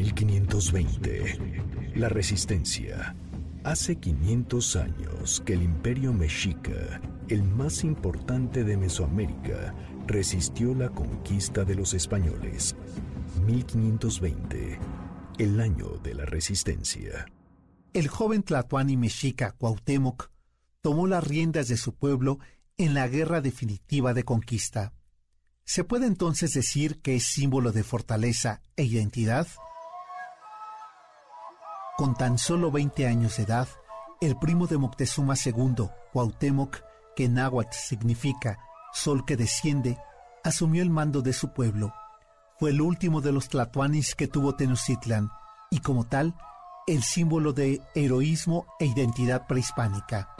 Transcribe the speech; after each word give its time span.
1520. 0.00 1.92
La 1.96 2.08
resistencia. 2.08 3.14
Hace 3.64 3.96
500 3.96 4.76
años 4.76 5.42
que 5.44 5.52
el 5.52 5.62
imperio 5.62 6.14
mexica, 6.14 7.02
el 7.28 7.42
más 7.42 7.84
importante 7.84 8.64
de 8.64 8.78
Mesoamérica, 8.78 9.74
resistió 10.06 10.74
la 10.74 10.88
conquista 10.88 11.66
de 11.66 11.74
los 11.74 11.92
españoles. 11.92 12.74
1520. 13.44 14.78
El 15.38 15.60
año 15.60 15.88
de 16.02 16.14
la 16.14 16.24
resistencia. 16.24 17.26
El 17.92 18.08
joven 18.08 18.42
tlatoani 18.42 18.96
mexica 18.96 19.52
Cuauhtémoc 19.52 20.30
tomó 20.80 21.06
las 21.06 21.24
riendas 21.24 21.68
de 21.68 21.76
su 21.76 21.94
pueblo 21.94 22.38
en 22.78 22.94
la 22.94 23.06
guerra 23.06 23.42
definitiva 23.42 24.14
de 24.14 24.24
conquista. 24.24 24.94
¿Se 25.64 25.84
puede 25.84 26.06
entonces 26.06 26.54
decir 26.54 27.02
que 27.02 27.16
es 27.16 27.24
símbolo 27.24 27.70
de 27.70 27.84
fortaleza 27.84 28.62
e 28.76 28.84
identidad? 28.84 29.46
Con 32.00 32.14
tan 32.14 32.38
solo 32.38 32.70
20 32.70 33.06
años 33.06 33.36
de 33.36 33.42
edad, 33.42 33.68
el 34.22 34.34
primo 34.38 34.66
de 34.66 34.78
Moctezuma 34.78 35.34
II, 35.34 35.90
Cuauhtémoc, 36.14 36.78
que 37.14 37.26
en 37.26 37.34
náhuatl 37.34 37.76
significa 37.76 38.58
sol 38.94 39.26
que 39.26 39.36
desciende, 39.36 39.98
asumió 40.42 40.82
el 40.82 40.88
mando 40.88 41.20
de 41.20 41.34
su 41.34 41.52
pueblo. 41.52 41.92
Fue 42.58 42.70
el 42.70 42.80
último 42.80 43.20
de 43.20 43.32
los 43.32 43.50
tlatoanis 43.50 44.14
que 44.14 44.28
tuvo 44.28 44.54
Tenochtitlan 44.54 45.28
y 45.70 45.80
como 45.80 46.06
tal, 46.06 46.34
el 46.86 47.02
símbolo 47.02 47.52
de 47.52 47.82
heroísmo 47.94 48.64
e 48.78 48.86
identidad 48.86 49.46
prehispánica. 49.46 50.34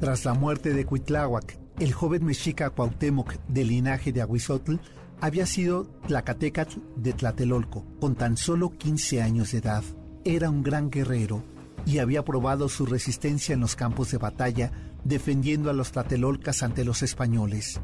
Tras 0.00 0.24
la 0.24 0.32
muerte 0.32 0.72
de 0.72 0.86
Cuitláhuac, 0.86 1.58
el 1.80 1.92
joven 1.92 2.24
mexica 2.24 2.70
Cuauhtémoc 2.70 3.34
del 3.46 3.68
linaje 3.68 4.10
de 4.10 4.22
Aguizotl 4.22 4.76
había 5.20 5.46
sido 5.46 5.84
Tlacatecatl 6.06 6.78
de 6.96 7.12
Tlatelolco, 7.12 7.84
con 8.00 8.14
tan 8.14 8.36
solo 8.36 8.70
15 8.70 9.22
años 9.22 9.52
de 9.52 9.58
edad. 9.58 9.82
Era 10.24 10.50
un 10.50 10.62
gran 10.62 10.90
guerrero 10.90 11.42
y 11.86 11.98
había 11.98 12.24
probado 12.24 12.68
su 12.68 12.86
resistencia 12.86 13.54
en 13.54 13.60
los 13.60 13.76
campos 13.76 14.10
de 14.10 14.18
batalla 14.18 14.72
defendiendo 15.04 15.70
a 15.70 15.72
los 15.72 15.92
tlatelolcas 15.92 16.62
ante 16.62 16.84
los 16.84 17.02
españoles. 17.02 17.80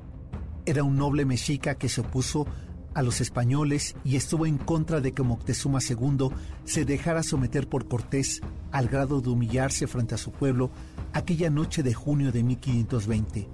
Era 0.66 0.84
un 0.84 0.96
noble 0.96 1.24
mexica 1.24 1.76
que 1.76 1.88
se 1.88 2.02
opuso 2.02 2.46
a 2.94 3.02
los 3.02 3.20
españoles 3.20 3.96
y 4.04 4.16
estuvo 4.16 4.46
en 4.46 4.56
contra 4.56 5.00
de 5.00 5.12
que 5.12 5.22
Moctezuma 5.22 5.80
II 5.80 6.28
se 6.64 6.84
dejara 6.84 7.22
someter 7.22 7.68
por 7.68 7.88
Cortés 7.88 8.40
al 8.70 8.88
grado 8.88 9.20
de 9.20 9.30
humillarse 9.30 9.86
frente 9.86 10.14
a 10.14 10.18
su 10.18 10.30
pueblo 10.30 10.70
aquella 11.12 11.50
noche 11.50 11.82
de 11.82 11.94
junio 11.94 12.30
de 12.30 12.42
1520. 12.44 13.48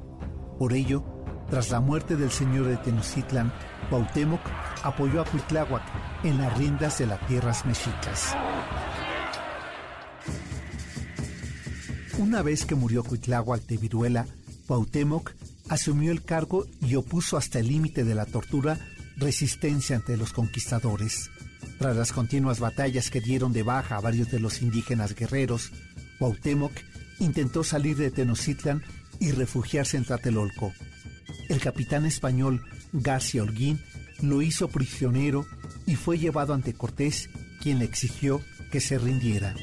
Por 0.58 0.74
ello, 0.74 1.04
tras 1.50 1.70
la 1.70 1.80
muerte 1.80 2.16
del 2.16 2.30
señor 2.30 2.66
de 2.66 2.76
Tenochtitlan, 2.76 3.52
Cuauhtémoc 3.90 4.40
apoyó 4.84 5.20
a 5.20 5.24
Cuitláhuac 5.24 5.82
en 6.22 6.38
las 6.38 6.56
riendas 6.56 6.98
de 6.98 7.06
las 7.06 7.26
tierras 7.26 7.66
mexicas. 7.66 8.36
Una 12.18 12.42
vez 12.42 12.64
que 12.64 12.76
murió 12.76 13.02
Cuitláhuac 13.02 13.66
de 13.66 13.76
viruela, 13.78 14.26
Cuauhtémoc 14.66 15.32
asumió 15.68 16.12
el 16.12 16.22
cargo 16.22 16.66
y 16.80 16.94
opuso 16.94 17.36
hasta 17.36 17.58
el 17.58 17.68
límite 17.68 18.04
de 18.04 18.14
la 18.14 18.26
tortura 18.26 18.78
resistencia 19.16 19.96
ante 19.96 20.16
los 20.16 20.32
conquistadores. 20.32 21.30
Tras 21.78 21.96
las 21.96 22.12
continuas 22.12 22.60
batallas 22.60 23.10
que 23.10 23.20
dieron 23.20 23.52
de 23.52 23.62
baja 23.62 23.96
a 23.96 24.00
varios 24.00 24.30
de 24.30 24.38
los 24.38 24.62
indígenas 24.62 25.14
guerreros, 25.14 25.72
Cuauhtémoc 26.18 26.72
intentó 27.18 27.64
salir 27.64 27.96
de 27.96 28.10
Tenochtitlan 28.10 28.82
y 29.18 29.32
refugiarse 29.32 29.96
en 29.96 30.04
Tlatelolco. 30.04 30.72
El 31.50 31.60
capitán 31.60 32.06
español 32.06 32.62
García 32.92 33.42
Holguín 33.42 33.80
lo 34.22 34.40
hizo 34.40 34.68
prisionero 34.68 35.44
y 35.84 35.96
fue 35.96 36.16
llevado 36.16 36.54
ante 36.54 36.74
Cortés, 36.74 37.28
quien 37.60 37.80
le 37.80 37.86
exigió 37.86 38.40
que 38.70 38.78
se 38.78 38.98
rindiera. 38.98 39.56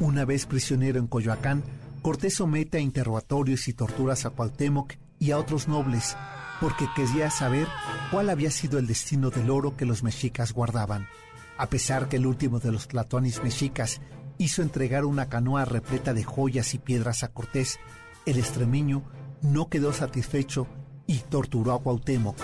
Una 0.00 0.26
vez 0.26 0.44
prisionero 0.44 0.98
en 0.98 1.06
Coyoacán, 1.06 1.64
Cortés 2.02 2.34
somete 2.34 2.76
a 2.76 2.82
interrogatorios 2.82 3.68
y 3.68 3.72
torturas 3.72 4.26
a 4.26 4.30
Cuauhtémoc 4.30 4.96
y 5.18 5.30
a 5.30 5.38
otros 5.38 5.66
nobles, 5.66 6.14
porque 6.60 6.84
quería 6.94 7.30
saber 7.30 7.66
cuál 8.10 8.28
había 8.28 8.50
sido 8.50 8.78
el 8.78 8.86
destino 8.86 9.30
del 9.30 9.48
oro 9.48 9.78
que 9.78 9.86
los 9.86 10.02
mexicas 10.02 10.52
guardaban. 10.52 11.08
A 11.56 11.70
pesar 11.70 12.10
que 12.10 12.16
el 12.16 12.26
último 12.26 12.60
de 12.60 12.70
los 12.70 12.86
tlatoanis 12.86 13.42
mexicas 13.42 14.02
hizo 14.36 14.60
entregar 14.60 15.06
una 15.06 15.30
canoa 15.30 15.64
repleta 15.64 16.12
de 16.12 16.22
joyas 16.22 16.74
y 16.74 16.78
piedras 16.78 17.22
a 17.22 17.28
Cortés, 17.28 17.78
el 18.26 18.38
extremeño 18.38 19.02
no 19.42 19.68
quedó 19.68 19.92
satisfecho 19.92 20.66
y 21.06 21.18
torturó 21.18 21.72
a 21.72 21.82
Cuauhtémoc. 21.82 22.36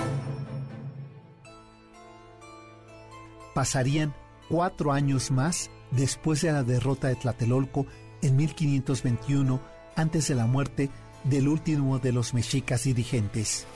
Pasarían 3.54 4.14
cuatro 4.48 4.92
años 4.92 5.30
más 5.30 5.70
después 5.90 6.42
de 6.42 6.52
la 6.52 6.62
derrota 6.62 7.08
de 7.08 7.16
Tlatelolco 7.16 7.86
en 8.22 8.36
1521, 8.36 9.60
antes 9.96 10.28
de 10.28 10.34
la 10.34 10.46
muerte 10.46 10.90
del 11.24 11.48
último 11.48 11.98
de 11.98 12.12
los 12.12 12.34
mexicas 12.34 12.84
dirigentes. 12.84 13.66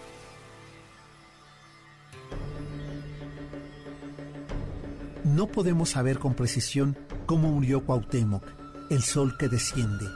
No 5.24 5.46
podemos 5.46 5.90
saber 5.90 6.18
con 6.18 6.34
precisión 6.34 6.96
cómo 7.26 7.48
murió 7.48 7.84
Cuauhtémoc, 7.84 8.44
el 8.90 9.02
sol 9.02 9.36
que 9.38 9.48
desciende, 9.48 10.06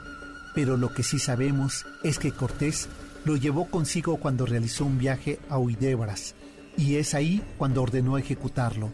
pero 0.56 0.78
lo 0.78 0.94
que 0.94 1.03
sí 1.03 1.19
sabemos 1.19 1.84
es 2.03 2.19
que 2.19 2.33
Cortés 2.33 2.89
lo 3.27 3.37
llevó 3.37 3.67
consigo 3.67 4.17
cuando 4.17 4.47
realizó 4.47 4.87
un 4.87 4.97
viaje 4.97 5.39
a 5.50 5.59
Huidébras, 5.59 6.34
y 6.78 6.97
es 6.97 7.12
ahí 7.12 7.43
cuando 7.59 7.83
ordenó 7.83 8.17
ejecutarlo. 8.17 8.91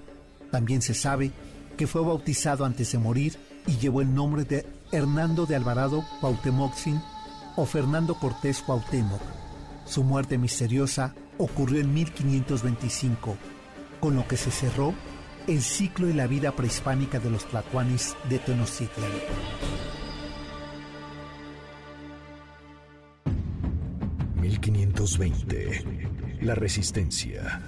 También 0.51 0.83
se 0.83 0.93
sabe 0.93 1.31
que 1.77 1.87
fue 1.87 2.03
bautizado 2.03 2.65
antes 2.65 2.91
de 2.91 2.99
morir 2.99 3.39
y 3.69 3.77
llevó 3.77 4.03
el 4.03 4.13
nombre 4.13 4.43
de 4.45 4.67
Hernando 4.91 5.47
de 5.47 5.55
Alvarado 5.55 6.05
Cuauhtémoczin 6.21 7.01
o 7.55 7.65
Fernando 7.65 8.17
Cortés 8.17 8.61
Cuauhtémoc. 8.61 9.23
Su 9.87 10.03
muerte 10.03 10.39
misteriosa 10.39 11.15
ocurrió 11.39 11.81
en 11.81 11.95
1525, 11.95 13.37
con 14.01 14.17
lo 14.17 14.27
que 14.27 14.37
se 14.37 14.51
cerró 14.51 14.95
el 15.47 15.63
ciclo 15.63 16.09
y 16.09 16.13
la 16.13 16.27
vida 16.27 16.51
prehispánica 16.57 17.21
de 17.21 17.31
los 17.31 17.47
tlacuanis 17.47 18.17
de 18.29 18.41
Tenochtitlan. 18.41 20.02
...1520... 24.61 26.43
La 26.43 26.55
Resistencia 26.55 27.61